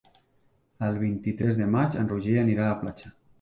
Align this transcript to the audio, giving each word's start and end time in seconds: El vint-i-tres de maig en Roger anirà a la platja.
El 0.87 0.97
vint-i-tres 1.03 1.59
de 1.59 1.67
maig 1.75 1.99
en 2.05 2.11
Roger 2.15 2.35
anirà 2.47 2.67
a 2.67 2.73
la 2.73 2.81
platja. 2.83 3.15